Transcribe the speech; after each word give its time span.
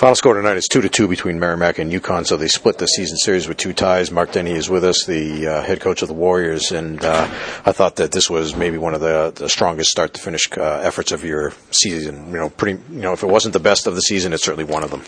Final 0.00 0.14
score 0.14 0.32
tonight 0.32 0.56
is 0.56 0.66
two 0.66 0.80
to 0.80 0.88
two 0.88 1.06
between 1.06 1.38
Merrimack 1.38 1.78
and 1.78 1.92
UConn, 1.92 2.26
so 2.26 2.38
they 2.38 2.48
split 2.48 2.78
the 2.78 2.86
season 2.86 3.18
series 3.18 3.46
with 3.46 3.58
two 3.58 3.74
ties. 3.74 4.10
Mark 4.10 4.32
Dennehy 4.32 4.56
is 4.56 4.70
with 4.70 4.82
us, 4.82 5.04
the 5.04 5.46
uh, 5.46 5.62
head 5.62 5.82
coach 5.82 6.00
of 6.00 6.08
the 6.08 6.14
Warriors, 6.14 6.72
and 6.72 7.04
uh, 7.04 7.28
I 7.66 7.72
thought 7.72 7.96
that 7.96 8.10
this 8.10 8.30
was 8.30 8.56
maybe 8.56 8.78
one 8.78 8.94
of 8.94 9.02
the, 9.02 9.30
the 9.34 9.50
strongest 9.50 9.90
start 9.90 10.14
to 10.14 10.20
finish 10.22 10.48
uh, 10.56 10.80
efforts 10.82 11.12
of 11.12 11.22
your 11.22 11.52
season. 11.70 12.28
You 12.28 12.38
know, 12.38 12.48
pretty. 12.48 12.82
You 12.90 13.00
know, 13.00 13.12
if 13.12 13.22
it 13.22 13.26
wasn't 13.26 13.52
the 13.52 13.60
best 13.60 13.86
of 13.86 13.94
the 13.94 14.00
season, 14.00 14.32
it's 14.32 14.42
certainly 14.42 14.64
one 14.64 14.82
of 14.82 14.90
them. 14.90 15.02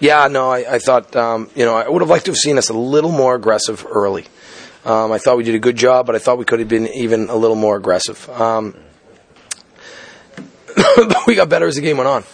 Yeah, 0.00 0.28
no, 0.28 0.50
I, 0.50 0.76
I 0.76 0.78
thought 0.78 1.14
um, 1.14 1.50
you 1.54 1.66
know 1.66 1.76
I 1.76 1.86
would 1.86 2.00
have 2.00 2.08
liked 2.08 2.24
to 2.24 2.30
have 2.30 2.38
seen 2.38 2.56
us 2.56 2.70
a 2.70 2.74
little 2.74 3.12
more 3.12 3.34
aggressive 3.34 3.86
early. 3.86 4.24
Um, 4.86 5.12
I 5.12 5.18
thought 5.18 5.36
we 5.36 5.44
did 5.44 5.56
a 5.56 5.60
good 5.60 5.76
job, 5.76 6.06
but 6.06 6.14
I 6.14 6.20
thought 6.20 6.38
we 6.38 6.46
could 6.46 6.60
have 6.60 6.70
been 6.70 6.88
even 6.94 7.28
a 7.28 7.36
little 7.36 7.54
more 7.54 7.76
aggressive. 7.76 8.26
Um, 8.30 8.74
we 11.26 11.34
got 11.34 11.50
better 11.50 11.66
as 11.66 11.76
the 11.76 11.82
game 11.82 11.98
went 11.98 12.08
on 12.08 12.24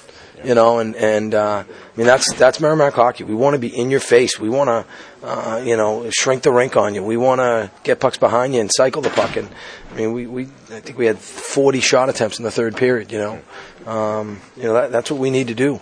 you 0.45 0.55
know, 0.55 0.79
and 0.79 0.95
and 0.97 1.35
uh, 1.35 1.65
I 1.67 1.97
mean 1.97 2.07
that's 2.07 2.33
that's 2.35 2.61
Merrimack 2.61 2.95
hockey. 2.95 3.25
We 3.25 3.35
want 3.35 3.55
to 3.55 3.59
be 3.59 3.69
in 3.69 3.91
your 3.91 4.01
face. 4.01 4.39
We 4.39 4.49
want 4.49 4.69
to, 4.69 5.27
uh, 5.27 5.63
you 5.65 5.77
know, 5.77 6.09
shrink 6.11 6.43
the 6.43 6.53
rink 6.53 6.77
on 6.77 6.95
you. 6.95 7.03
We 7.03 7.17
want 7.17 7.41
to 7.41 7.71
get 7.83 8.01
pucks 8.01 8.19
behind 8.19 8.55
you 8.55 8.61
and 8.61 8.71
cycle 8.73 9.03
the 9.03 9.11
puck. 9.11 9.37
And 9.37 9.49
I 9.93 9.97
mean, 9.97 10.13
we, 10.13 10.27
we 10.27 10.43
I 10.71 10.81
think 10.81 10.99
we 10.99 11.07
had 11.07 11.19
40 11.19 11.81
shot 11.81 12.09
attempts 12.09 12.39
in 12.39 12.45
the 12.45 12.51
third 12.51 12.77
period. 12.77 13.11
You 13.11 13.19
know, 13.19 13.91
um, 13.91 14.41
you 14.57 14.65
know 14.65 14.75
that, 14.75 14.93
that's 14.93 15.11
what 15.11 15.21
we 15.21 15.31
need 15.31 15.49
to 15.49 15.55
do 15.55 15.81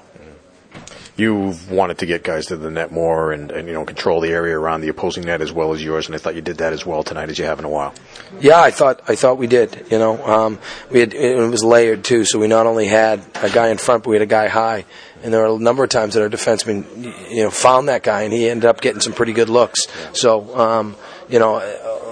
you've 1.16 1.71
wanted 1.71 1.98
to 1.98 2.07
get 2.07 2.25
guys 2.25 2.47
to 2.47 2.57
the 2.57 2.71
net 2.71 2.91
more 2.91 3.33
and, 3.33 3.51
and, 3.51 3.69
you 3.69 3.75
know 3.75 3.84
control 3.84 4.21
the 4.21 4.30
area 4.30 4.59
around 4.59 4.80
the 4.80 4.89
opposing 4.89 5.25
net 5.25 5.41
as 5.41 5.52
well 5.52 5.73
as 5.73 5.85
yours, 5.85 6.07
and 6.07 6.15
I 6.15 6.19
thought 6.19 6.35
you 6.35 6.41
did 6.41 6.59
that 6.59 6.73
as 6.73 6.87
well 6.87 7.02
tonight 7.02 7.29
as 7.29 7.38
you 7.38 7.45
have 7.45 7.59
in 7.59 7.65
a 7.65 7.69
while. 7.69 7.95
Yeah, 8.41 8.61
I 8.61 8.71
thought 8.71 9.02
I 9.09 9.16
thought 9.16 9.38
we 9.38 9.47
did. 9.47 9.87
You 9.91 9.98
know, 9.98 10.25
um, 10.25 10.59
we 10.91 11.01
had 11.01 11.15
it 11.15 11.37
was 11.51 11.65
layered 11.65 12.05
too, 12.05 12.25
so 12.25 12.38
we 12.38 12.48
not 12.48 12.66
only 12.66 12.87
had 12.87 13.23
a 13.37 13.51
guy 13.51 13.69
in 13.69 13.79
front, 13.79 14.05
but 14.05 14.11
we 14.11 14.16
had 14.16 14.23
a 14.23 14.27
guy 14.27 14.48
high, 14.48 14.85
and 15.22 15.32
there 15.32 15.40
were 15.42 15.56
a 15.56 15.58
number 15.58 15.84
of 15.84 15.90
times 15.90 16.14
that 16.14 16.22
our 16.22 16.28
defenseman 16.28 16.84
you 17.30 17.44
know 17.44 17.50
found 17.50 17.88
that 17.88 18.02
guy, 18.02 18.22
and 18.22 18.32
he 18.32 18.48
ended 18.48 18.68
up 18.68 18.80
getting 18.80 19.00
some 19.00 19.12
pretty 19.12 19.32
good 19.32 19.48
looks. 19.48 19.86
So. 20.12 20.56
Um, 20.59 20.96
you 21.29 21.38
know, 21.38 21.60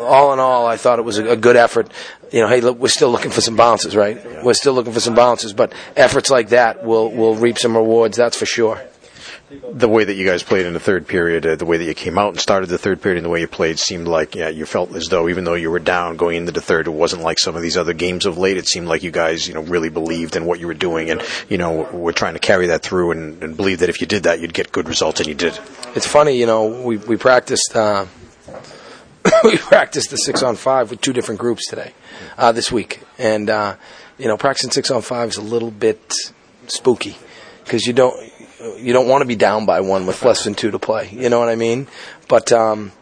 all 0.07 0.33
in 0.33 0.39
all, 0.39 0.67
I 0.67 0.79
thought 0.79 0.99
it 0.99 1.05
was 1.05 1.19
a, 1.19 1.37
good 1.37 1.57
effort. 1.57 1.93
You 2.33 2.41
know, 2.41 2.49
hey, 2.49 2.63
look, 2.63 2.79
we're 2.79 2.89
still 2.89 3.11
looking 3.11 3.31
for 3.31 3.43
some 3.43 3.55
bounces, 3.55 3.95
right? 3.95 4.43
We're 4.43 4.55
still 4.55 4.73
looking 4.73 4.95
for 4.95 5.01
some 5.01 5.15
bounces, 5.15 5.53
but 5.53 5.75
efforts 5.95 6.31
like 6.31 6.51
that 6.51 6.85
will 6.85 7.11
will 7.11 7.35
reap 7.35 7.59
some 7.59 7.77
rewards. 7.77 8.17
That's 8.17 8.39
for 8.39 8.47
sure 8.47 8.81
the 9.73 9.89
way 9.89 10.05
that 10.05 10.15
you 10.15 10.25
guys 10.25 10.43
played 10.43 10.65
in 10.65 10.75
the 10.75 10.81
third 10.81 11.09
period, 11.09 11.45
uh, 11.45 11.57
the 11.57 11.65
way 11.65 11.77
that 11.77 11.85
you 11.85 11.95
came 11.95 12.19
out 12.19 12.29
and 12.29 12.41
started 12.41 12.69
the 12.69 12.79
third 12.79 13.03
period, 13.03 13.19
and 13.19 13.25
the 13.25 13.31
way 13.31 13.41
you 13.41 13.49
played 13.49 13.79
seemed 13.79 14.07
like 14.07 14.37
yeah, 14.37 14.49
you 14.49 14.65
felt 14.65 14.95
as 14.95 15.09
though 15.09 15.29
even 15.29 15.45
though 15.45 15.55
you 15.55 15.71
were 15.71 15.81
down 15.81 16.17
going 16.17 16.37
into 16.37 16.53
the 16.53 16.61
third, 16.61 16.87
it 16.87 16.91
wasn't 16.91 17.23
like 17.23 17.39
some 17.39 17.57
of 17.57 17.63
these 17.63 17.77
other 17.77 17.93
games 17.93 18.27
of 18.27 18.39
late. 18.39 18.57
It 18.57 18.69
seemed 18.69 18.87
like 18.87 19.03
you 19.03 19.11
guys, 19.11 19.49
you 19.49 19.55
know, 19.55 19.63
really 19.63 19.89
believed 19.89 20.37
in 20.37 20.45
what 20.45 20.61
you 20.61 20.69
were 20.69 20.75
doing, 20.75 21.11
and 21.11 21.23
you 21.49 21.59
know, 21.59 21.83
were 21.93 22.13
trying 22.13 22.35
to 22.35 22.39
carry 22.39 22.69
that 22.69 22.83
through 22.83 23.11
and, 23.11 23.43
and 23.43 23.57
believe 23.57 23.81
that 23.81 23.89
if 23.89 24.01
you 24.01 24.07
did 24.07 24.23
that, 24.23 24.41
you'd 24.41 24.55
get 24.55 24.71
good 24.71 24.89
results, 24.89 25.19
and 25.19 25.29
you 25.29 25.35
did. 25.35 25.59
It's 25.97 26.07
funny, 26.07 26.39
you 26.39 26.47
know, 26.47 26.83
we 26.83 26.99
we 26.99 27.17
practiced. 27.17 27.75
Uh, 27.75 28.07
we 29.45 29.57
practiced 29.59 30.11
the 30.11 30.17
six 30.17 30.43
on 30.43 30.57
five 30.57 30.91
with 30.91 31.01
two 31.01 31.13
different 31.13 31.41
groups 31.41 31.67
today, 31.69 31.93
uh, 32.39 32.53
this 32.53 32.71
week, 32.71 33.01
and 33.19 33.51
uh, 33.51 33.75
you 34.17 34.29
know, 34.29 34.37
practicing 34.37 34.71
six 34.71 34.91
on 34.91 35.03
five 35.03 35.31
is 35.31 35.37
a 35.37 35.43
little 35.43 35.71
bit 35.71 36.15
spooky 36.69 37.17
because 37.65 37.87
you 37.87 37.93
don't 37.93 38.30
you 38.79 38.93
don't 38.93 39.09
want 39.09 39.23
to 39.23 39.27
be 39.27 39.37
down 39.37 39.67
by 39.67 39.81
one 39.81 40.07
with 40.07 40.23
less 40.23 40.45
than 40.45 40.55
two 40.55 40.71
to 40.71 40.79
play. 40.79 41.09
You 41.13 41.29
know 41.29 41.39
what 41.39 41.49
I 41.49 41.57
mean? 41.57 41.87
But 42.29 42.53
um, 42.53 42.93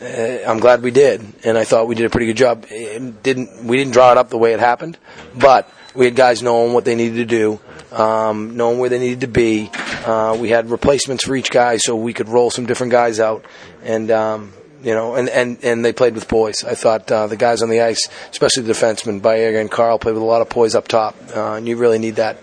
eh, 0.00 0.44
I'm 0.46 0.58
glad 0.58 0.82
we 0.82 0.90
did, 0.90 1.22
and 1.44 1.56
I 1.56 1.64
thought 1.64 1.86
we 1.86 1.94
did 1.94 2.06
a 2.06 2.10
pretty 2.10 2.26
good 2.26 2.36
job. 2.36 2.66
It 2.70 3.22
didn't 3.22 3.64
we 3.64 3.76
didn't 3.76 3.92
draw 3.92 4.12
it 4.12 4.18
up 4.18 4.30
the 4.30 4.38
way 4.38 4.52
it 4.52 4.60
happened, 4.60 4.98
but 5.34 5.70
we 5.94 6.06
had 6.06 6.16
guys 6.16 6.42
knowing 6.42 6.72
what 6.72 6.84
they 6.84 6.94
needed 6.94 7.16
to 7.16 7.24
do, 7.24 7.60
um, 7.96 8.56
knowing 8.56 8.78
where 8.78 8.88
they 8.90 8.98
needed 8.98 9.20
to 9.20 9.28
be. 9.28 9.70
Uh, 10.04 10.36
we 10.38 10.50
had 10.50 10.70
replacements 10.70 11.24
for 11.24 11.36
each 11.36 11.50
guy, 11.50 11.76
so 11.76 11.96
we 11.96 12.12
could 12.12 12.28
roll 12.28 12.50
some 12.50 12.66
different 12.66 12.92
guys 12.92 13.20
out, 13.20 13.44
and. 13.82 14.10
Um, 14.10 14.52
you 14.82 14.92
know, 14.92 15.14
and, 15.14 15.30
and, 15.30 15.64
and 15.64 15.82
they 15.82 15.94
played 15.94 16.14
with 16.14 16.28
poise. 16.28 16.62
I 16.62 16.74
thought 16.74 17.10
uh, 17.10 17.26
the 17.26 17.38
guys 17.38 17.62
on 17.62 17.70
the 17.70 17.80
ice, 17.80 18.06
especially 18.30 18.64
the 18.64 18.74
defensemen, 18.74 19.22
Baerga 19.22 19.58
and 19.58 19.70
Carl, 19.70 19.98
played 19.98 20.12
with 20.12 20.22
a 20.22 20.26
lot 20.26 20.42
of 20.42 20.50
poise 20.50 20.74
up 20.74 20.88
top, 20.88 21.16
uh, 21.34 21.54
and 21.54 21.66
you 21.66 21.78
really 21.78 21.98
need 21.98 22.16
that 22.16 22.36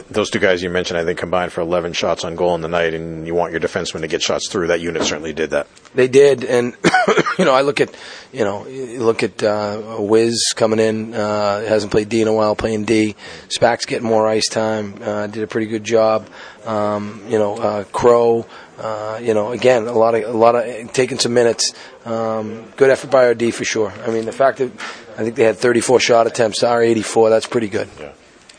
those 0.00 0.30
two 0.30 0.38
guys 0.38 0.62
you 0.62 0.70
mentioned, 0.70 0.98
I 0.98 1.04
think, 1.04 1.18
combined 1.18 1.52
for 1.52 1.60
11 1.60 1.92
shots 1.92 2.24
on 2.24 2.34
goal 2.34 2.54
in 2.54 2.62
the 2.62 2.68
night, 2.68 2.94
and 2.94 3.26
you 3.26 3.34
want 3.34 3.52
your 3.52 3.60
defensemen 3.60 4.00
to 4.00 4.08
get 4.08 4.22
shots 4.22 4.48
through. 4.48 4.68
That 4.68 4.80
unit 4.80 5.02
certainly 5.02 5.32
did 5.32 5.50
that. 5.50 5.66
They 5.94 6.08
did, 6.08 6.44
and 6.44 6.74
you 7.38 7.44
know, 7.44 7.52
I 7.52 7.60
look 7.60 7.80
at, 7.80 7.94
you 8.32 8.44
know, 8.44 8.62
look 8.62 9.22
at 9.22 9.42
uh, 9.42 9.96
Wiz 9.98 10.52
coming 10.56 10.78
in, 10.78 11.14
uh, 11.14 11.60
hasn't 11.60 11.92
played 11.92 12.08
D 12.08 12.22
in 12.22 12.28
a 12.28 12.32
while, 12.32 12.56
playing 12.56 12.84
D. 12.84 13.14
Spack's 13.48 13.84
getting 13.84 14.06
more 14.06 14.26
ice 14.26 14.48
time, 14.48 14.94
uh, 15.02 15.26
did 15.26 15.42
a 15.42 15.46
pretty 15.46 15.66
good 15.66 15.84
job. 15.84 16.28
Um, 16.64 17.22
you 17.28 17.38
know, 17.38 17.56
uh, 17.56 17.84
Crow. 17.84 18.46
Uh, 18.78 19.20
you 19.22 19.32
know, 19.34 19.52
again, 19.52 19.86
a 19.86 19.92
lot 19.92 20.14
of 20.14 20.24
a 20.24 20.36
lot 20.36 20.56
of 20.56 20.92
taking 20.92 21.18
some 21.18 21.34
minutes. 21.34 21.72
Um, 22.04 22.64
good 22.76 22.90
effort 22.90 23.10
by 23.10 23.26
our 23.26 23.34
D 23.34 23.50
for 23.50 23.64
sure. 23.64 23.92
I 24.04 24.10
mean, 24.10 24.24
the 24.24 24.32
fact 24.32 24.58
that 24.58 24.72
I 25.16 25.22
think 25.22 25.36
they 25.36 25.44
had 25.44 25.58
34 25.58 26.00
shot 26.00 26.26
attempts, 26.26 26.64
our 26.64 26.82
84, 26.82 27.30
that's 27.30 27.46
pretty 27.46 27.68
good. 27.68 27.88
Yeah. 28.00 28.12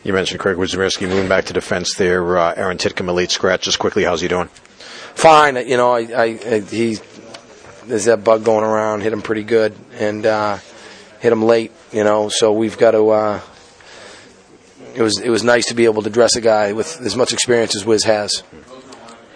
You 0.03 0.11
mentioned 0.11 0.41
Craig 0.41 0.57
Wizmerski 0.57 1.07
moving 1.07 1.29
back 1.29 1.45
to 1.45 1.53
defense 1.53 1.95
there. 1.95 2.37
Uh, 2.37 2.53
Aaron 2.55 2.77
Titcomb, 2.77 3.07
a 3.07 3.13
late 3.13 3.31
scratch. 3.31 3.61
Just 3.61 3.79
quickly, 3.79 4.03
how's 4.03 4.19
he 4.19 4.27
doing? 4.27 4.47
Fine. 5.15 5.55
You 5.67 5.77
know, 5.77 5.93
I, 5.93 5.99
I, 5.99 6.23
I 6.23 6.59
he 6.59 6.97
there's 7.85 8.05
that 8.05 8.23
bug 8.23 8.43
going 8.43 8.65
around. 8.65 9.01
Hit 9.01 9.13
him 9.13 9.21
pretty 9.21 9.43
good 9.43 9.73
and 9.97 10.25
uh, 10.25 10.57
hit 11.19 11.31
him 11.31 11.43
late. 11.43 11.71
You 11.91 12.03
know, 12.03 12.29
so 12.29 12.51
we've 12.51 12.77
got 12.77 12.91
to. 12.91 13.09
Uh, 13.09 13.41
it 14.93 15.01
was 15.01 15.19
it 15.19 15.29
was 15.29 15.43
nice 15.43 15.67
to 15.67 15.73
be 15.73 15.85
able 15.85 16.01
to 16.01 16.09
dress 16.09 16.35
a 16.35 16.41
guy 16.41 16.73
with 16.73 16.99
as 17.01 17.15
much 17.15 17.31
experience 17.31 17.75
as 17.75 17.85
Wiz 17.85 18.03
has. 18.03 18.43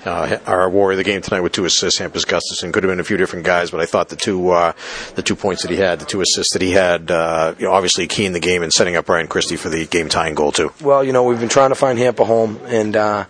Uh, 0.08 0.40
our 0.46 0.70
warrior 0.70 0.94
of 0.94 0.98
the 0.98 1.04
game 1.04 1.22
tonight 1.22 1.42
with 1.42 1.52
two 1.52 1.66
assists. 1.66 2.00
Hampus 2.00 2.26
Gustafsson 2.26 2.72
could 2.72 2.84
have 2.84 2.90
been 2.90 3.02
a 3.02 3.04
few 3.04 3.18
different 3.18 3.46
guys, 3.46 3.72
but 3.72 3.82
I 3.82 3.86
thought 3.86 4.08
the 4.08 4.16
two 4.16 4.52
uh, 4.52 4.72
the 5.16 5.22
two 5.22 5.36
points 5.36 5.64
that 5.64 5.72
he 5.72 5.76
had, 5.76 6.00
the 6.00 6.06
two 6.06 6.22
assists 6.22 6.54
that 6.54 6.62
he 6.62 6.72
had, 6.72 7.12
uh, 7.12 7.56
you 7.60 7.66
know, 7.66 7.74
obviously 7.74 8.08
key 8.08 8.26
in 8.26 8.32
the 8.32 8.40
game 8.40 8.64
and 8.64 8.72
setting 8.72 8.96
up 8.96 9.10
Ryan 9.10 9.28
Christie 9.28 9.58
for 9.58 9.68
the 9.68 9.86
game 9.86 10.08
tying 10.08 10.34
goal 10.34 10.54
too. 10.54 10.72
Well, 10.82 11.04
you 11.04 11.12
know, 11.12 11.26
we've 11.26 11.42
been 11.42 11.50
trying 11.50 11.72
to 11.72 11.76
find 11.76 12.00
Hamp 12.00 12.20
a 12.20 12.26
home 12.26 12.58
and 12.68 12.96
uh, 12.96 13.26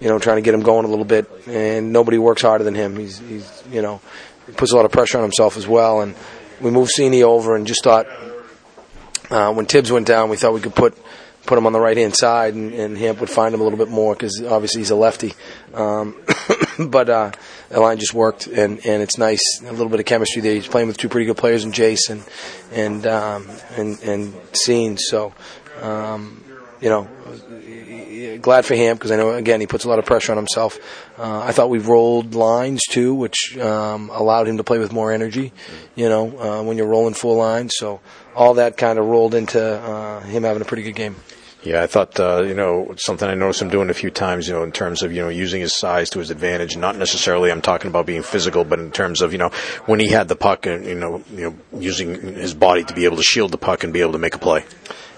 you 0.00 0.08
know 0.08 0.18
trying 0.18 0.36
to 0.36 0.42
get 0.42 0.52
him 0.52 0.60
going 0.60 0.84
a 0.84 0.88
little 0.88 1.06
bit, 1.06 1.30
and 1.46 1.94
nobody 1.94 2.18
works 2.18 2.42
harder 2.42 2.62
than 2.62 2.74
him. 2.74 2.96
He's 2.96 3.18
he's 3.18 3.64
you 3.70 3.80
know 3.80 4.02
puts 4.56 4.72
a 4.72 4.76
lot 4.76 4.84
of 4.84 4.92
pressure 4.92 5.16
on 5.16 5.24
himself 5.24 5.56
as 5.56 5.66
well, 5.66 6.02
and 6.02 6.14
we 6.60 6.70
moved 6.70 6.92
Cini 6.98 7.22
over 7.22 7.56
and 7.56 7.66
just 7.66 7.82
thought 7.82 8.06
uh, 9.30 9.52
when 9.52 9.66
Tibbs 9.66 9.90
went 9.90 10.06
down, 10.06 10.28
we 10.28 10.36
thought 10.36 10.52
we 10.52 10.60
could 10.60 10.74
put 10.74 10.96
put 11.48 11.58
him 11.58 11.66
on 11.66 11.72
the 11.72 11.80
right 11.80 11.96
hand 11.96 12.14
side, 12.14 12.54
and, 12.54 12.72
and 12.74 12.96
Hamp 12.96 13.20
would 13.20 13.30
find 13.30 13.54
him 13.54 13.60
a 13.60 13.64
little 13.64 13.78
bit 13.78 13.88
more 13.88 14.14
because 14.14 14.40
obviously 14.42 14.82
he's 14.82 14.90
a 14.90 14.94
lefty. 14.94 15.32
Um, 15.74 16.14
but 16.78 17.08
uh, 17.08 17.32
the 17.70 17.80
line 17.80 17.98
just 17.98 18.14
worked, 18.14 18.46
and, 18.46 18.84
and 18.86 19.02
it's 19.02 19.18
nice 19.18 19.42
a 19.62 19.72
little 19.72 19.88
bit 19.88 19.98
of 19.98 20.06
chemistry 20.06 20.42
there. 20.42 20.54
He's 20.54 20.68
playing 20.68 20.88
with 20.88 20.98
two 20.98 21.08
pretty 21.08 21.26
good 21.26 21.38
players 21.38 21.64
in 21.64 21.72
Jason 21.72 22.22
and 22.72 23.06
um, 23.06 23.48
and 23.76 24.00
and 24.02 24.34
Scene. 24.52 24.98
So 24.98 25.32
um, 25.80 26.44
you 26.80 26.90
know, 26.90 27.08
glad 28.40 28.66
for 28.66 28.74
him 28.74 28.96
because 28.96 29.10
I 29.10 29.16
know 29.16 29.32
again 29.32 29.60
he 29.60 29.66
puts 29.66 29.84
a 29.84 29.88
lot 29.88 29.98
of 29.98 30.04
pressure 30.04 30.32
on 30.32 30.38
himself. 30.38 30.78
Uh, 31.18 31.40
I 31.40 31.52
thought 31.52 31.70
we 31.70 31.78
rolled 31.78 32.34
lines 32.34 32.82
too, 32.90 33.14
which 33.14 33.56
um, 33.58 34.10
allowed 34.12 34.48
him 34.48 34.58
to 34.58 34.64
play 34.64 34.78
with 34.78 34.92
more 34.92 35.12
energy. 35.12 35.52
You 35.94 36.10
know, 36.10 36.38
uh, 36.38 36.62
when 36.62 36.76
you're 36.76 36.86
rolling 36.86 37.14
four 37.14 37.36
lines, 37.36 37.72
so 37.76 38.00
all 38.36 38.54
that 38.54 38.76
kind 38.76 38.98
of 38.98 39.06
rolled 39.06 39.34
into 39.34 39.62
uh, 39.62 40.20
him 40.20 40.42
having 40.42 40.62
a 40.62 40.66
pretty 40.66 40.82
good 40.82 40.94
game. 40.94 41.16
Yeah, 41.64 41.82
I 41.82 41.88
thought 41.88 42.18
uh, 42.20 42.42
you 42.42 42.54
know 42.54 42.94
something 42.96 43.28
I 43.28 43.34
noticed 43.34 43.60
him 43.60 43.68
doing 43.68 43.90
a 43.90 43.94
few 43.94 44.10
times. 44.10 44.46
You 44.46 44.54
know, 44.54 44.62
in 44.62 44.70
terms 44.70 45.02
of 45.02 45.12
you 45.12 45.22
know 45.22 45.28
using 45.28 45.60
his 45.60 45.74
size 45.74 46.08
to 46.10 46.20
his 46.20 46.30
advantage. 46.30 46.76
Not 46.76 46.96
necessarily 46.96 47.50
I'm 47.50 47.62
talking 47.62 47.88
about 47.88 48.06
being 48.06 48.22
physical, 48.22 48.64
but 48.64 48.78
in 48.78 48.92
terms 48.92 49.22
of 49.22 49.32
you 49.32 49.38
know 49.38 49.50
when 49.86 49.98
he 49.98 50.08
had 50.08 50.28
the 50.28 50.36
puck 50.36 50.66
and 50.66 50.84
you 50.84 50.94
know 50.94 51.22
you 51.32 51.50
know 51.50 51.80
using 51.80 52.14
his 52.34 52.54
body 52.54 52.84
to 52.84 52.94
be 52.94 53.04
able 53.04 53.16
to 53.16 53.24
shield 53.24 53.50
the 53.50 53.58
puck 53.58 53.82
and 53.82 53.92
be 53.92 54.00
able 54.00 54.12
to 54.12 54.18
make 54.18 54.34
a 54.34 54.38
play. 54.38 54.64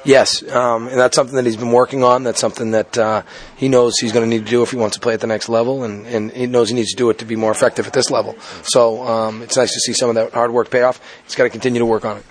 Yes, 0.03 0.43
um, 0.51 0.89
and 0.89 0.99
that's 0.99 1.15
something 1.15 1.37
that 1.37 1.45
he's 1.45 1.59
been 1.59 1.73
working 1.73 2.03
on. 2.03 2.23
That's 2.23 2.41
something 2.41 2.71
that 2.71 2.97
uh, 2.97 3.23
he 3.57 3.69
knows 3.69 3.99
he's 3.99 4.13
going 4.13 4.29
to 4.29 4.35
need 4.35 4.47
to 4.47 4.51
do 4.51 4.63
if 4.63 4.71
he 4.71 4.77
wants 4.77 4.97
to 4.97 5.01
play 5.01 5.13
at 5.13 5.21
the 5.21 5.27
next 5.27 5.51
level, 5.51 5.85
and, 5.85 6.07
and 6.07 6.33
he 6.33 6.47
knows 6.47 6.71
he 6.71 6.75
needs 6.75 6.93
to 6.93 6.97
do 6.97 7.11
it 7.11 7.19
to 7.19 7.27
be 7.27 7.37
more 7.37 7.51
effective 7.51 7.87
at 7.87 7.93
this 7.93 8.11
level. 8.11 8.35
So 8.63 9.03
um, 9.03 9.43
it's 9.43 9.59
nice 9.59 9.73
to 9.75 9.81
see 9.81 9.93
some 9.93 10.09
of 10.09 10.15
that 10.15 10.33
hard 10.33 10.53
work 10.53 10.71
pay 10.71 10.83
off. 10.83 11.03
He's 11.25 11.35
got 11.35 11.45
to 11.45 11.51
continue 11.51 11.81
to 11.81 11.87
work 11.87 12.07
on 12.07 12.17
it. 12.17 12.25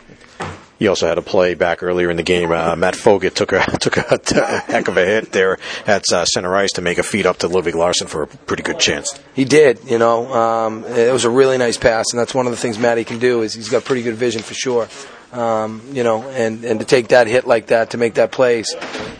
He 0.79 0.87
also 0.87 1.07
had 1.07 1.17
a 1.17 1.21
play 1.21 1.55
back 1.55 1.83
earlier 1.83 2.09
in 2.09 2.15
the 2.15 2.23
game. 2.23 2.51
Uh, 2.51 2.75
Matt 2.75 2.95
Foget 2.95 3.35
took 3.35 3.51
a 3.51 3.59
took 3.79 3.97
a, 3.97 4.17
t- 4.17 4.35
a 4.39 4.59
heck 4.59 4.87
of 4.87 4.95
a 4.97 5.05
hit 5.05 5.33
there 5.33 5.57
at 5.85 6.03
uh, 6.11 6.23
center 6.25 6.55
ice 6.55 6.71
to 6.73 6.81
make 6.81 6.97
a 6.97 7.03
feed 7.03 7.25
up 7.25 7.37
to 7.39 7.47
Ludwig 7.47 7.75
Larsson 7.75 8.07
for 8.07 8.23
a 8.23 8.27
pretty 8.27 8.63
good 8.63 8.79
chance. 8.79 9.19
He 9.33 9.43
did. 9.43 9.79
You 9.85 9.97
know, 9.97 10.33
um, 10.33 10.85
it 10.85 11.11
was 11.11 11.25
a 11.25 11.29
really 11.29 11.57
nice 11.57 11.77
pass, 11.77 12.05
and 12.11 12.19
that's 12.19 12.33
one 12.33 12.47
of 12.47 12.51
the 12.51 12.57
things 12.57 12.79
Matty 12.79 13.03
can 13.03 13.19
do 13.19 13.41
is 13.41 13.53
he's 13.53 13.69
got 13.69 13.83
pretty 13.83 14.03
good 14.03 14.15
vision 14.15 14.41
for 14.41 14.53
sure. 14.53 14.87
Um, 15.31 15.83
you 15.91 16.03
know, 16.03 16.23
and, 16.29 16.63
and 16.63 16.79
to 16.79 16.85
take 16.85 17.09
that 17.09 17.27
hit 17.27 17.45
like 17.45 17.67
that 17.67 17.91
to 17.91 17.97
make 17.97 18.15
that 18.15 18.31
place, 18.31 18.73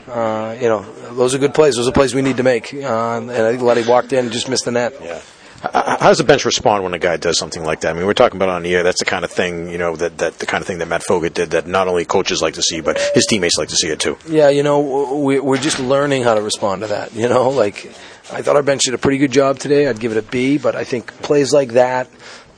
uh, 0.08 0.58
you 0.60 0.68
know, 0.68 0.82
those 1.14 1.36
are 1.36 1.38
good 1.38 1.54
plays. 1.54 1.76
Those 1.76 1.88
are 1.88 1.92
plays 1.92 2.16
we 2.16 2.24
need 2.24 2.38
to 2.38 2.44
make. 2.44 2.74
Uh, 2.74 3.18
and 3.18 3.30
I 3.30 3.52
think 3.52 3.62
Letty 3.62 3.88
walked 3.88 4.12
in 4.12 4.26
and 4.26 4.32
just 4.32 4.50
missed 4.50 4.66
the 4.66 4.72
net. 4.72 4.94
Yeah. 5.02 5.22
How 5.62 6.08
does 6.08 6.20
the 6.20 6.24
bench 6.24 6.46
respond 6.46 6.84
when 6.84 6.94
a 6.94 7.00
guy 7.00 7.18
does 7.18 7.38
something 7.38 7.64
like 7.64 7.82
that? 7.82 7.90
I 7.90 7.94
mean, 7.94 8.06
we're 8.06 8.14
talking 8.14 8.38
about 8.38 8.48
on 8.48 8.64
the 8.64 8.74
air. 8.74 8.84
That's 8.84 9.00
the 9.00 9.06
kind 9.06 9.26
of 9.26 9.32
thing, 9.32 9.70
you 9.70 9.78
know, 9.78 9.96
that, 9.98 10.18
that 10.20 10.40
the 10.40 10.46
kind 10.46 10.62
of 10.62 10.68
thing 10.68 10.78
that 10.78 10.88
Matt 10.88 11.04
Foget 11.04 11.34
did 11.34 11.52
that 11.52 11.68
not 11.68 11.90
only 11.90 12.06
coaches 12.06 12.42
like 12.42 12.54
to 12.54 12.62
see, 12.62 12.80
but 12.80 12.98
his 13.14 13.26
teammates 13.26 13.58
like 13.58 13.68
to 13.70 13.76
see 13.76 13.90
it 13.90 14.00
too. 14.00 14.18
Yeah, 14.28 14.50
you 14.50 14.64
know, 14.64 15.20
we, 15.20 15.40
we're 15.40 15.58
just 15.58 15.80
learning 15.80 16.24
how 16.24 16.36
to 16.36 16.42
respond 16.42 16.82
to 16.82 16.88
that. 16.88 17.14
You 17.14 17.28
know, 17.28 17.50
like 17.50 17.88
I 18.32 18.42
thought 18.42 18.56
our 18.56 18.64
bench 18.64 18.84
did 18.84 18.94
a 18.94 18.98
pretty 18.98 19.18
good 19.18 19.34
job 19.34 19.60
today. 19.60 19.88
I'd 19.88 20.00
give 20.00 20.14
it 20.14 20.18
a 20.18 20.22
B, 20.22 20.58
but 20.58 20.76
I 20.76 20.86
think 20.86 21.12
plays 21.22 21.52
like 21.52 21.74
that, 21.74 22.10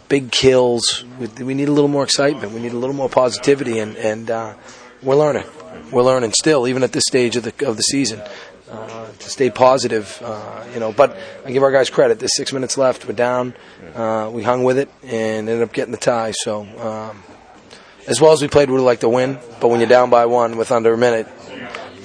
big 0.07 0.31
kills, 0.31 1.03
we, 1.19 1.27
we 1.43 1.53
need 1.55 1.69
a 1.69 1.71
little 1.71 1.89
more 1.89 2.03
excitement. 2.03 2.53
We 2.53 2.59
need 2.59 2.73
a 2.73 2.77
little 2.77 2.95
more 2.95 3.09
positivity, 3.09 3.79
and 3.79 3.95
and 3.97 4.29
uh, 4.29 4.53
we're 5.01 5.15
learning. 5.15 5.45
We're 5.91 6.03
learning 6.03 6.33
still, 6.33 6.67
even 6.67 6.83
at 6.83 6.91
this 6.91 7.05
stage 7.07 7.35
of 7.35 7.43
the 7.43 7.67
of 7.67 7.77
the 7.77 7.83
season. 7.83 8.21
To 9.19 9.29
stay 9.29 9.49
positive, 9.49 10.21
uh, 10.23 10.63
you 10.73 10.79
know. 10.79 10.91
But 10.91 11.17
I 11.45 11.51
give 11.51 11.63
our 11.63 11.71
guys 11.71 11.89
credit. 11.89 12.19
There's 12.19 12.35
six 12.35 12.51
minutes 12.53 12.77
left. 12.77 13.07
We're 13.07 13.13
down. 13.13 13.53
Uh, 13.93 14.29
we 14.33 14.43
hung 14.43 14.63
with 14.63 14.77
it 14.77 14.89
and 15.03 15.47
ended 15.49 15.61
up 15.61 15.73
getting 15.73 15.91
the 15.91 15.97
tie. 15.97 16.31
So, 16.31 16.61
um, 16.79 17.23
as 18.07 18.19
well 18.19 18.31
as 18.31 18.41
we 18.41 18.47
played, 18.47 18.69
we 18.69 18.75
would 18.75 18.83
like 18.83 19.01
to 19.01 19.09
win. 19.09 19.39
But 19.59 19.69
when 19.69 19.79
you're 19.79 19.89
down 19.89 20.09
by 20.09 20.25
one 20.25 20.57
with 20.57 20.71
under 20.71 20.93
a 20.93 20.97
minute, 20.97 21.27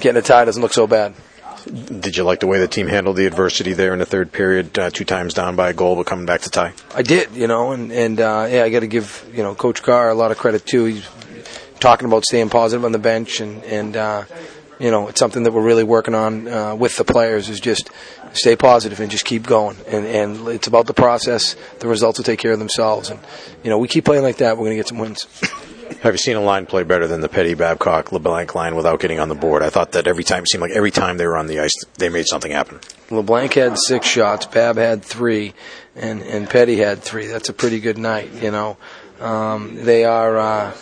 getting 0.00 0.19
a 0.19 0.23
tie 0.23 0.44
doesn't 0.44 0.61
look 0.61 0.73
so 0.73 0.87
bad. 0.87 1.14
Did 1.67 2.17
you 2.17 2.23
like 2.23 2.41
the 2.41 2.47
way 2.47 2.61
the 2.61 2.69
team 2.69 2.87
handled 2.87 3.17
the 3.17 3.26
adversity 3.26 3.73
there 3.73 3.93
in 3.93 3.99
the 3.99 4.06
third 4.06 4.31
period? 4.31 4.79
Uh, 4.79 4.91
two 4.91 5.05
times 5.05 5.35
down 5.35 5.56
by 5.56 5.70
a 5.70 5.73
goal, 5.73 5.97
but 5.97 6.06
coming 6.06 6.25
back 6.25 6.43
to 6.43 6.50
tie. 6.50 6.73
I 6.94 7.02
did, 7.02 7.32
you 7.32 7.49
know, 7.49 7.73
and 7.73 7.91
and 7.91 8.20
uh, 8.20 8.47
yeah, 8.49 8.62
I 8.62 8.70
got 8.70 8.81
to 8.81 8.87
give 8.87 9.29
you 9.35 9.43
know 9.43 9.55
Coach 9.55 9.82
Carr 9.82 10.09
a 10.09 10.14
lot 10.14 10.31
of 10.31 10.38
credit 10.38 10.64
too. 10.64 10.85
He's 10.85 11.09
talking 11.81 12.06
about 12.06 12.25
staying 12.25 12.50
positive 12.50 12.85
on 12.85 12.93
the 12.93 13.00
bench 13.00 13.41
and 13.41 13.64
and 13.64 13.97
uh, 13.97 14.25
you 14.78 14.90
know, 14.90 15.08
it's 15.08 15.19
something 15.19 15.43
that 15.44 15.52
we're 15.52 15.62
really 15.62 15.84
working 15.84 16.14
on 16.14 16.49
uh, 16.49 16.75
with 16.75 16.96
the 16.96 17.05
players 17.05 17.49
is 17.49 17.61
just 17.61 17.90
stay 18.32 18.56
positive 18.56 19.00
and 19.00 19.11
just 19.11 19.25
keep 19.25 19.46
going. 19.46 19.76
And, 19.88 20.06
and 20.06 20.49
it's 20.49 20.67
about 20.67 20.87
the 20.87 20.94
process. 20.94 21.56
The 21.81 21.88
results 21.88 22.19
will 22.19 22.25
take 22.25 22.38
care 22.38 22.52
of 22.52 22.58
themselves. 22.58 23.11
And, 23.11 23.20
you 23.62 23.70
know, 23.70 23.78
we 23.78 23.88
keep 23.88 24.05
playing 24.05 24.23
like 24.23 24.38
that, 24.38 24.56
we're 24.56 24.64
going 24.64 24.76
to 24.76 24.76
get 24.76 24.88
some 24.88 24.99
wins. 24.99 25.26
Have 26.02 26.14
you 26.14 26.19
seen 26.19 26.37
a 26.37 26.40
line 26.40 26.67
play 26.67 26.82
better 26.82 27.06
than 27.06 27.20
the 27.20 27.28
Petty 27.28 27.55
Babcock 27.55 28.11
LeBlanc 28.11 28.55
line 28.55 28.75
without 28.75 29.00
getting 29.00 29.20
on 29.20 29.28
the 29.28 29.37
board? 29.37 29.62
I 29.62 29.70
thought 29.70 29.93
that 29.93 30.08
every 30.08 30.25
time 30.25 30.43
it 30.43 30.50
seemed 30.50 30.62
like 30.62 30.73
every 30.73 30.90
time 30.90 31.17
they 31.17 31.26
were 31.26 31.37
on 31.37 31.46
the 31.46 31.61
ice, 31.61 31.73
they 31.94 32.08
made 32.08 32.26
something 32.26 32.50
happen. 32.50 32.81
LeBlanc 33.11 33.55
had 33.55 33.78
six 33.78 34.06
shots, 34.06 34.46
Bab 34.46 34.76
had 34.76 35.05
three, 35.05 35.55
and 35.94 36.23
and 36.23 36.50
Petty 36.50 36.76
had 36.76 37.02
three. 37.02 37.26
That's 37.26 37.49
a 37.49 37.52
pretty 37.52 37.78
good 37.78 37.99
night, 37.99 38.32
you 38.43 38.50
know. 38.50 38.76
Um, 39.20 39.76
they 39.84 40.05
are. 40.05 40.37
Uh, 40.37 40.73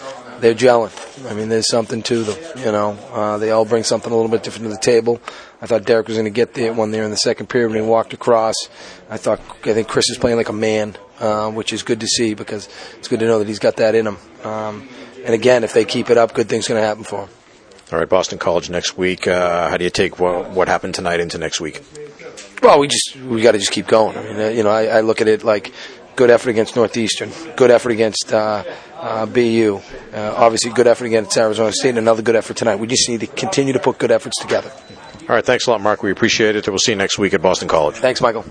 they're 0.44 0.54
gelling. 0.54 0.92
I 1.30 1.32
mean, 1.32 1.48
there's 1.48 1.68
something 1.68 2.02
to 2.02 2.22
them. 2.22 2.58
You 2.58 2.70
know, 2.70 2.90
uh, 3.12 3.38
they 3.38 3.50
all 3.50 3.64
bring 3.64 3.82
something 3.82 4.12
a 4.12 4.14
little 4.14 4.30
bit 4.30 4.42
different 4.42 4.64
to 4.64 4.70
the 4.70 4.78
table. 4.78 5.18
I 5.62 5.66
thought 5.66 5.86
Derek 5.86 6.06
was 6.06 6.18
going 6.18 6.26
to 6.26 6.30
get 6.30 6.52
there 6.52 6.70
one 6.74 6.90
there 6.90 7.02
in 7.02 7.10
the 7.10 7.16
second 7.16 7.46
period 7.46 7.70
when 7.70 7.82
he 7.82 7.88
walked 7.88 8.12
across. 8.12 8.54
I 9.08 9.16
thought 9.16 9.40
I 9.64 9.72
think 9.72 9.88
Chris 9.88 10.10
is 10.10 10.18
playing 10.18 10.36
like 10.36 10.50
a 10.50 10.52
man, 10.52 10.96
uh, 11.18 11.50
which 11.50 11.72
is 11.72 11.82
good 11.82 12.00
to 12.00 12.06
see 12.06 12.34
because 12.34 12.68
it's 12.98 13.08
good 13.08 13.20
to 13.20 13.26
know 13.26 13.38
that 13.38 13.48
he's 13.48 13.58
got 13.58 13.76
that 13.76 13.94
in 13.94 14.06
him. 14.06 14.18
Um, 14.42 14.86
and 15.24 15.32
again, 15.32 15.64
if 15.64 15.72
they 15.72 15.86
keep 15.86 16.10
it 16.10 16.18
up, 16.18 16.34
good 16.34 16.50
things 16.50 16.68
going 16.68 16.78
to 16.78 16.86
happen 16.86 17.04
for 17.04 17.22
him. 17.22 17.30
All 17.90 17.98
right, 17.98 18.08
Boston 18.08 18.38
College 18.38 18.68
next 18.68 18.98
week. 18.98 19.26
Uh, 19.26 19.70
how 19.70 19.78
do 19.78 19.84
you 19.84 19.90
take 19.90 20.18
what, 20.18 20.50
what 20.50 20.68
happened 20.68 20.94
tonight 20.94 21.20
into 21.20 21.38
next 21.38 21.58
week? 21.58 21.82
Well, 22.62 22.80
we 22.80 22.88
just 22.88 23.16
we 23.16 23.40
got 23.40 23.52
to 23.52 23.58
just 23.58 23.72
keep 23.72 23.86
going. 23.86 24.18
I 24.18 24.22
mean, 24.22 24.40
uh, 24.40 24.48
you 24.48 24.62
know, 24.62 24.70
I, 24.70 24.98
I 24.98 25.00
look 25.00 25.22
at 25.22 25.28
it 25.28 25.42
like 25.42 25.72
good 26.16 26.30
effort 26.30 26.50
against 26.50 26.76
Northeastern, 26.76 27.30
good 27.56 27.70
effort 27.70 27.90
against 27.90 28.32
uh, 28.32 28.64
uh, 28.96 29.26
BU, 29.26 29.80
uh, 30.12 30.34
obviously 30.36 30.72
good 30.72 30.86
effort 30.86 31.06
against 31.06 31.36
Arizona 31.36 31.72
State, 31.72 31.90
and 31.90 31.98
another 31.98 32.22
good 32.22 32.36
effort 32.36 32.56
tonight. 32.56 32.76
We 32.76 32.86
just 32.86 33.08
need 33.08 33.20
to 33.20 33.26
continue 33.26 33.72
to 33.72 33.78
put 33.78 33.98
good 33.98 34.10
efforts 34.10 34.40
together. 34.40 34.70
All 35.22 35.34
right, 35.34 35.44
thanks 35.44 35.66
a 35.66 35.70
lot, 35.70 35.80
Mark. 35.80 36.02
We 36.02 36.10
appreciate 36.10 36.56
it. 36.56 36.68
We'll 36.68 36.78
see 36.78 36.92
you 36.92 36.96
next 36.96 37.18
week 37.18 37.32
at 37.34 37.40
Boston 37.40 37.68
College. 37.68 37.96
Thanks, 37.96 38.20
Michael. 38.20 38.44